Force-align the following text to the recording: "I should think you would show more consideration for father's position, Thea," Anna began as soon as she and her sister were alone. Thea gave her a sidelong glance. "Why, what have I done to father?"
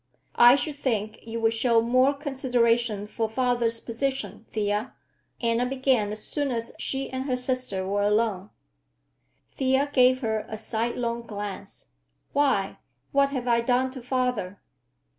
"I 0.39 0.55
should 0.55 0.77
think 0.77 1.19
you 1.27 1.39
would 1.41 1.53
show 1.53 1.79
more 1.79 2.15
consideration 2.15 3.05
for 3.05 3.29
father's 3.29 3.79
position, 3.79 4.47
Thea," 4.49 4.93
Anna 5.39 5.67
began 5.67 6.11
as 6.11 6.23
soon 6.25 6.49
as 6.49 6.73
she 6.79 7.07
and 7.11 7.25
her 7.25 7.35
sister 7.37 7.85
were 7.87 8.01
alone. 8.01 8.49
Thea 9.57 9.91
gave 9.93 10.21
her 10.21 10.47
a 10.49 10.57
sidelong 10.57 11.21
glance. 11.27 11.89
"Why, 12.33 12.79
what 13.11 13.29
have 13.29 13.47
I 13.47 13.61
done 13.61 13.91
to 13.91 14.01
father?" 14.01 14.59